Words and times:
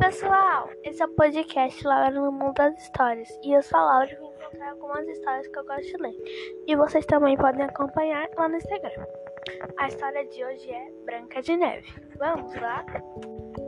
pessoal, 0.00 0.70
esse 0.82 1.02
é 1.02 1.04
o 1.04 1.10
podcast 1.10 1.86
Laura 1.86 2.10
no 2.10 2.32
Mundo 2.32 2.54
das 2.54 2.74
Histórias 2.80 3.28
e 3.44 3.52
eu 3.52 3.62
sou 3.62 3.78
a 3.78 3.84
Laura 3.84 4.10
e 4.10 4.16
vim 4.16 4.32
contar 4.32 4.70
algumas 4.70 5.06
histórias 5.06 5.46
que 5.46 5.58
eu 5.58 5.64
gosto 5.66 5.82
de 5.82 5.96
ler. 5.98 6.16
E 6.66 6.74
vocês 6.74 7.04
também 7.04 7.36
podem 7.36 7.66
acompanhar 7.66 8.26
lá 8.34 8.48
no 8.48 8.56
Instagram. 8.56 9.06
A 9.76 9.88
história 9.88 10.24
de 10.26 10.42
hoje 10.42 10.70
é 10.70 10.90
Branca 11.04 11.42
de 11.42 11.54
Neve. 11.54 11.86
Vamos 12.16 12.54
lá? 12.54 12.86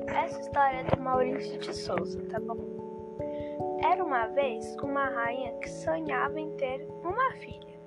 Essa 0.06 0.41
história 0.41 0.79
é 0.79 0.84
do 0.84 1.02
Maurício 1.02 1.59
de 1.59 1.74
Souza, 1.74 2.23
tá 2.30 2.41
bom? 2.41 3.78
Era 3.84 4.02
uma 4.02 4.28
vez 4.28 4.74
uma 4.83 5.10
rainha 5.10 5.52
que 5.59 5.69
sonhava 5.69 6.41
em 6.41 6.51
ter 6.56 6.88
uma 7.05 7.30
filha. 7.33 7.78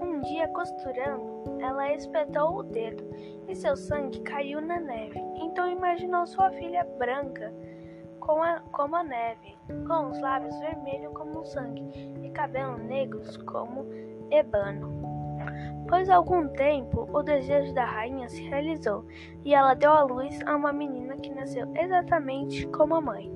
Um 0.00 0.20
dia, 0.22 0.48
costurando, 0.48 1.56
ela 1.60 1.92
espetou 1.94 2.56
o 2.58 2.62
dedo 2.64 3.08
e 3.46 3.54
seu 3.54 3.76
sangue 3.76 4.20
caiu 4.22 4.60
na 4.60 4.80
neve. 4.80 5.20
Então 5.36 5.70
imaginou 5.70 6.26
sua 6.26 6.50
filha 6.50 6.82
branca 6.98 7.54
como 8.22 8.42
a, 8.42 8.60
como 8.70 8.96
a 8.96 9.02
neve, 9.02 9.56
com 9.86 10.10
os 10.10 10.20
lábios 10.20 10.58
vermelhos 10.60 11.12
como 11.12 11.40
o 11.40 11.44
sangue 11.44 11.90
e 12.22 12.30
cabelos 12.30 12.80
negros 12.84 13.36
como 13.38 13.84
ébano. 14.30 15.02
Pois 15.88 16.08
algum 16.08 16.48
tempo 16.48 17.08
o 17.12 17.22
desejo 17.22 17.74
da 17.74 17.84
rainha 17.84 18.28
se 18.28 18.42
realizou 18.48 19.04
e 19.44 19.54
ela 19.54 19.74
deu 19.74 19.92
à 19.92 20.02
luz 20.02 20.38
a 20.46 20.56
uma 20.56 20.72
menina 20.72 21.16
que 21.16 21.34
nasceu 21.34 21.68
exatamente 21.74 22.66
como 22.68 22.94
a 22.94 23.00
mãe. 23.00 23.30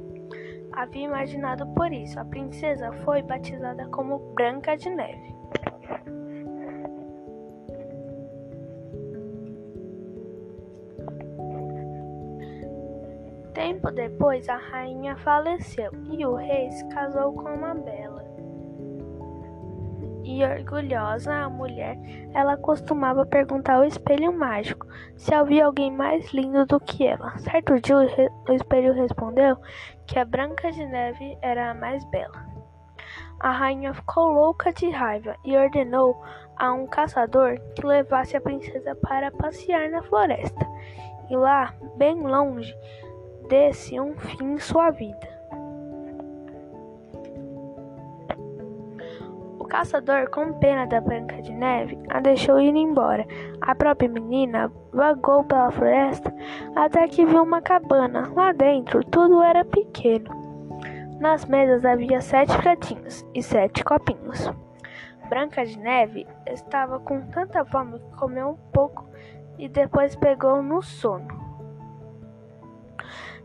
Havia 0.72 1.04
imaginado 1.04 1.66
por 1.74 1.92
isso, 1.92 2.18
a 2.20 2.24
princesa 2.24 2.92
foi 3.04 3.22
batizada 3.22 3.88
como 3.88 4.18
Branca 4.34 4.76
de 4.76 4.90
Neve. 4.90 5.34
Tempo 13.76 13.90
depois, 13.90 14.48
a 14.48 14.56
rainha 14.56 15.14
faleceu 15.16 15.90
e 16.10 16.24
o 16.24 16.34
rei 16.34 16.70
se 16.70 16.88
casou 16.88 17.34
com 17.34 17.52
uma 17.52 17.74
bela. 17.74 18.24
E 20.24 20.42
orgulhosa 20.42 21.34
a 21.34 21.50
mulher, 21.50 21.98
ela 22.32 22.56
costumava 22.56 23.26
perguntar 23.26 23.74
ao 23.74 23.84
espelho 23.84 24.32
mágico 24.32 24.86
se 25.14 25.34
havia 25.34 25.66
alguém 25.66 25.90
mais 25.90 26.32
lindo 26.32 26.64
do 26.64 26.80
que 26.80 27.06
ela. 27.06 27.36
Certo 27.36 27.78
dia, 27.78 27.98
o 28.48 28.52
espelho 28.54 28.94
respondeu 28.94 29.58
que 30.06 30.18
a 30.18 30.24
Branca 30.24 30.72
de 30.72 30.86
Neve 30.86 31.36
era 31.42 31.72
a 31.72 31.74
mais 31.74 32.02
bela. 32.06 32.46
A 33.38 33.50
rainha 33.50 33.92
ficou 33.92 34.32
louca 34.32 34.72
de 34.72 34.88
raiva 34.88 35.36
e 35.44 35.54
ordenou 35.54 36.18
a 36.56 36.72
um 36.72 36.86
caçador 36.86 37.60
que 37.74 37.84
levasse 37.84 38.38
a 38.38 38.40
princesa 38.40 38.94
para 38.94 39.30
passear 39.30 39.90
na 39.90 40.02
floresta. 40.02 40.66
E 41.28 41.36
lá, 41.36 41.74
bem 41.96 42.22
longe, 42.22 42.72
desse 43.48 43.98
um 44.00 44.14
fim 44.16 44.52
em 44.54 44.58
sua 44.58 44.90
vida. 44.90 45.36
O 49.58 49.64
caçador, 49.64 50.30
com 50.30 50.52
pena 50.54 50.86
da 50.86 51.00
Branca 51.00 51.42
de 51.42 51.52
Neve, 51.52 51.98
a 52.08 52.20
deixou 52.20 52.60
ir 52.60 52.74
embora. 52.76 53.26
A 53.60 53.74
própria 53.74 54.08
menina 54.08 54.70
vagou 54.92 55.42
pela 55.44 55.70
floresta 55.70 56.32
até 56.76 57.08
que 57.08 57.26
viu 57.26 57.42
uma 57.42 57.60
cabana. 57.60 58.30
Lá 58.34 58.52
dentro 58.52 59.04
tudo 59.04 59.42
era 59.42 59.64
pequeno. 59.64 60.30
Nas 61.18 61.46
mesas 61.46 61.84
havia 61.84 62.20
sete 62.20 62.56
pratinhos 62.58 63.26
e 63.34 63.42
sete 63.42 63.82
copinhos. 63.82 64.50
Branca 65.28 65.64
de 65.64 65.78
Neve 65.78 66.26
estava 66.46 67.00
com 67.00 67.20
tanta 67.22 67.64
fome 67.64 67.98
que 67.98 68.16
comeu 68.16 68.50
um 68.50 68.70
pouco 68.72 69.08
e 69.58 69.68
depois 69.68 70.14
pegou 70.14 70.62
no 70.62 70.80
sono. 70.82 71.35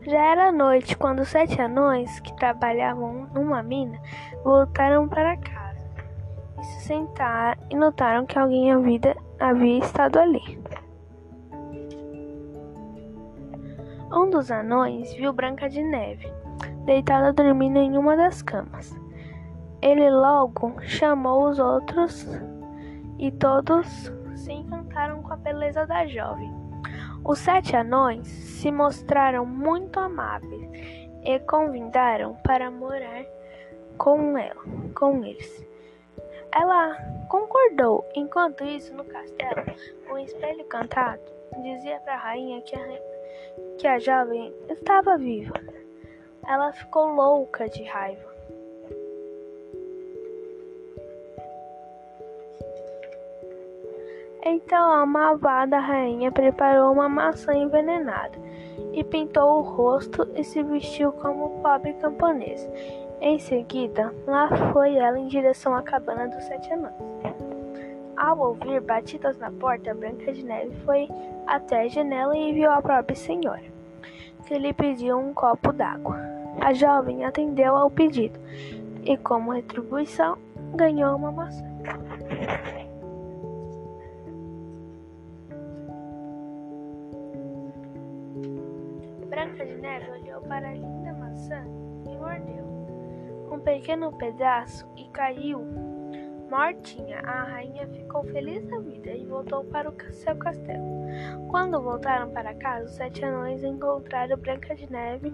Já 0.04 0.32
era 0.32 0.50
noite 0.50 0.96
quando 0.96 1.24
sete 1.24 1.60
anões 1.62 2.18
que 2.20 2.34
trabalhavam 2.34 3.28
numa 3.32 3.62
mina 3.62 4.00
voltaram 4.42 5.08
para 5.08 5.36
casa 5.36 5.86
e 6.58 6.64
se 6.64 6.80
sentaram 6.88 7.62
e 7.70 7.76
notaram 7.76 8.26
que 8.26 8.36
alguém 8.36 8.72
havia, 8.72 9.16
havia 9.38 9.78
estado 9.78 10.18
ali. 10.18 10.60
Um 14.12 14.28
dos 14.28 14.50
anões 14.50 15.14
viu 15.14 15.32
Branca 15.32 15.68
de 15.68 15.82
Neve, 15.82 16.30
deitada 16.84 17.32
dormindo 17.32 17.78
em 17.78 17.96
uma 17.96 18.16
das 18.16 18.42
camas. 18.42 18.92
Ele 19.80 20.10
logo 20.10 20.80
chamou 20.82 21.48
os 21.48 21.60
outros 21.60 22.26
e 23.18 23.30
todos 23.30 24.12
se 24.34 24.52
encantaram 24.52 25.22
com 25.22 25.32
a 25.32 25.36
beleza 25.36 25.86
da 25.86 26.04
jovem. 26.06 26.61
Os 27.24 27.38
sete 27.38 27.76
anões 27.76 28.26
se 28.26 28.72
mostraram 28.72 29.46
muito 29.46 30.00
amáveis 30.00 30.68
e 31.24 31.38
convidaram 31.40 32.34
para 32.42 32.68
morar 32.68 33.24
com 33.96 34.36
ela, 34.36 34.60
com 34.94 35.24
eles. 35.24 35.64
Ela 36.52 36.96
concordou. 37.28 38.04
Enquanto 38.16 38.64
isso, 38.64 38.92
no 38.94 39.04
castelo, 39.04 39.64
o 40.10 40.18
espelho 40.18 40.64
cantado 40.64 41.22
dizia 41.62 42.00
para 42.00 42.14
a 42.14 42.18
rainha 42.18 42.60
que 42.62 42.74
a, 42.74 42.88
que 43.78 43.86
a 43.86 43.98
jovem 44.00 44.52
estava 44.68 45.16
viva. 45.16 45.54
Ela 46.46 46.72
ficou 46.72 47.06
louca 47.06 47.68
de 47.68 47.84
raiva. 47.84 48.31
Então 54.44 54.90
a 54.92 55.06
malvada 55.06 55.78
rainha 55.78 56.32
preparou 56.32 56.92
uma 56.92 57.08
maçã 57.08 57.54
envenenada 57.54 58.36
e 58.92 59.04
pintou 59.04 59.58
o 59.58 59.62
rosto 59.62 60.28
e 60.34 60.42
se 60.42 60.62
vestiu 60.62 61.12
como 61.12 61.60
pobre 61.62 61.92
camponês. 61.94 62.68
Em 63.20 63.38
seguida, 63.38 64.12
lá 64.26 64.48
foi 64.72 64.96
ela 64.96 65.16
em 65.16 65.28
direção 65.28 65.76
à 65.76 65.82
cabana 65.82 66.26
dos 66.26 66.42
sete 66.42 66.72
anões. 66.72 66.92
Ao 68.16 68.38
ouvir 68.38 68.80
batidas 68.80 69.38
na 69.38 69.50
porta, 69.50 69.94
Branca 69.94 70.32
de 70.32 70.44
Neve 70.44 70.74
foi 70.84 71.08
até 71.46 71.82
a 71.82 71.88
janela 71.88 72.36
e 72.36 72.52
viu 72.52 72.70
a 72.70 72.82
própria 72.82 73.16
senhora, 73.16 73.62
que 74.46 74.58
lhe 74.58 74.72
pediu 74.72 75.18
um 75.18 75.32
copo 75.32 75.72
d'água. 75.72 76.18
A 76.60 76.72
jovem 76.72 77.24
atendeu 77.24 77.76
ao 77.76 77.90
pedido 77.90 78.38
e, 79.04 79.16
como 79.16 79.52
retribuição, 79.52 80.36
ganhou 80.74 81.16
uma 81.16 81.32
maçã. 81.32 81.64
Branca 89.52 89.66
de 89.66 89.74
Neve 89.82 90.10
olhou 90.10 90.40
para 90.42 90.66
a 90.66 90.72
linda 90.72 91.12
maçã 91.12 91.62
e 92.06 92.16
mordeu 92.16 92.64
um 93.50 93.60
pequeno 93.60 94.10
pedaço 94.16 94.88
e 94.96 95.04
caiu 95.10 95.60
mortinha. 96.50 97.20
A 97.20 97.44
rainha 97.44 97.86
ficou 97.88 98.24
feliz 98.24 98.64
da 98.68 98.78
vida 98.78 99.10
e 99.10 99.26
voltou 99.26 99.62
para 99.64 99.90
o 99.90 100.12
seu 100.12 100.34
castelo. 100.36 100.82
Quando 101.50 101.82
voltaram 101.82 102.30
para 102.30 102.54
casa, 102.54 102.86
os 102.86 102.92
sete 102.92 103.22
anões 103.24 103.62
encontraram 103.62 104.38
Branca 104.38 104.74
de 104.74 104.90
Neve 104.90 105.30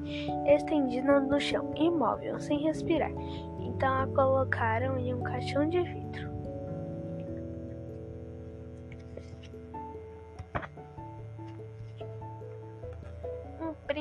estendida 0.47 1.21
no 1.21 1.41
chão, 1.41 1.73
imóvel, 1.77 2.41
sem 2.41 2.59
respirar. 2.59 3.13
Então 3.61 4.03
a 4.03 4.07
colocaram 4.09 4.99
em 4.99 5.15
um 5.15 5.23
caixão 5.23 5.69
de 5.69 5.81
vidro. 5.81 6.38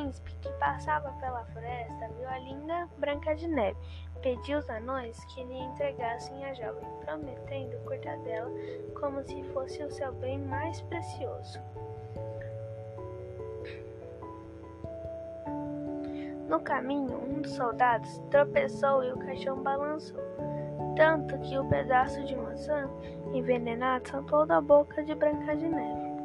Príncipe 0.07 0.31
que 0.41 0.49
passava 0.53 1.11
pela 1.19 1.43
floresta 1.45 2.07
viu 2.17 2.29
a 2.29 2.39
linda 2.39 2.87
Branca 2.97 3.35
de 3.35 3.47
Neve. 3.47 3.77
Pediu 4.21 4.57
aos 4.57 4.69
anões 4.69 5.23
que 5.25 5.43
lhe 5.43 5.59
entregassem 5.59 6.45
a 6.45 6.53
jovem, 6.53 6.87
prometendo 7.03 7.77
cuidar 7.85 8.17
dela 8.19 8.49
como 8.99 9.21
se 9.23 9.43
fosse 9.53 9.83
o 9.83 9.91
seu 9.91 10.13
bem 10.13 10.39
mais 10.39 10.81
precioso. 10.83 11.59
No 16.47 16.61
caminho, 16.61 17.17
um 17.17 17.41
dos 17.41 17.51
soldados 17.51 18.17
tropeçou 18.31 19.03
e 19.03 19.11
o 19.11 19.17
caixão 19.17 19.61
balançou, 19.61 20.23
tanto 20.95 21.37
que 21.39 21.57
o 21.57 21.67
pedaço 21.67 22.23
de 22.23 22.35
maçã 22.35 22.89
envenenado 23.33 24.07
saltou 24.07 24.45
da 24.45 24.61
boca 24.61 25.03
de 25.03 25.13
Branca 25.13 25.55
de 25.55 25.67
Neve. 25.67 26.16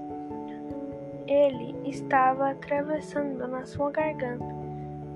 Ele 1.26 1.88
estava 1.88 2.50
atravessando 2.50 3.46
na 3.46 3.64
sua 3.64 3.90
garganta. 3.90 4.44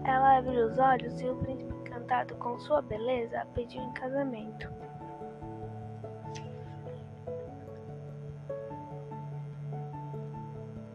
Ela 0.05 0.38
abriu 0.38 0.67
os 0.67 0.79
olhos 0.79 1.20
e 1.20 1.29
o 1.29 1.37
príncipe, 1.37 1.73
encantado 1.75 2.35
com 2.37 2.58
sua 2.58 2.81
beleza, 2.81 3.41
a 3.41 3.47
pediu 3.47 3.82
em 3.82 3.93
casamento. 3.93 4.70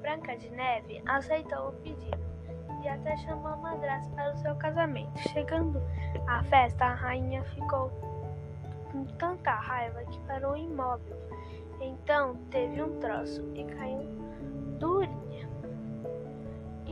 Branca 0.02 0.38
de 0.38 0.50
Neve 0.52 1.02
aceitou 1.06 1.70
o 1.70 1.74
pedido 1.74 2.32
e 2.84 2.88
até 2.88 3.16
chamou 3.18 3.48
a 3.48 3.58
madrasta 3.58 4.10
para 4.16 4.34
o 4.34 4.38
seu 4.38 4.56
casamento. 4.56 5.20
Chegando 5.30 5.82
à 6.28 6.44
festa, 6.44 6.86
a 6.86 6.94
rainha 6.94 7.44
ficou 7.44 7.90
com 8.92 9.06
tanta 9.18 9.52
raiva 9.52 10.04
que 10.06 10.20
parou 10.22 10.56
imóvel. 10.56 11.18
Então 11.80 12.36
teve 12.50 12.82
um 12.82 13.00
troço 13.00 13.42
e 13.56 13.64
caiu. 13.66 14.21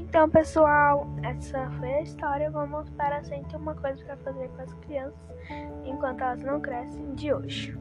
Então, 0.10 0.28
pessoal, 0.28 1.08
essa 1.22 1.70
foi 1.78 1.94
a 1.94 2.02
história. 2.02 2.50
Vamos 2.50 2.90
para 2.90 3.24
sempre 3.24 3.56
uma 3.56 3.76
coisa 3.76 4.04
para 4.04 4.18
fazer 4.18 4.50
com 4.50 4.62
as 4.64 4.74
crianças 4.74 5.38
enquanto 5.86 6.22
elas 6.22 6.42
não 6.42 6.60
crescem 6.60 7.14
de 7.14 7.32
hoje. 7.32 7.78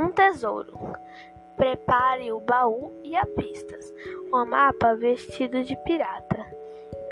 Um 0.00 0.10
tesouro. 0.10 0.96
Prepare 1.56 2.32
o 2.32 2.40
baú 2.40 2.92
e 3.04 3.16
a 3.16 3.26
pistas. 3.26 3.92
O 4.32 4.44
mapa 4.44 4.94
vestido 4.94 5.62
de 5.62 5.76
pirata. 5.84 6.46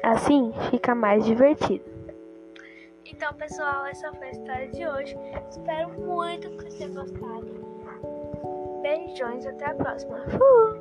Assim 0.03 0.53
fica 0.71 0.95
mais 0.95 1.25
divertido. 1.25 1.85
Então, 3.05 3.33
pessoal, 3.35 3.87
essa 3.87 4.13
foi 4.13 4.29
a 4.29 4.31
história 4.31 4.69
de 4.69 4.87
hoje. 4.87 5.17
Espero 5.51 5.91
muito 6.01 6.49
que 6.51 6.65
você 6.65 6.79
tenha 6.79 6.91
gostado. 6.91 7.47
Beijões, 8.83 9.45
até 9.47 9.67
a 9.67 9.75
próxima. 9.75 10.19
Uh! 10.19 10.78